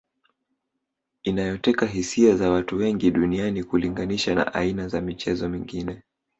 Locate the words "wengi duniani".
2.77-3.63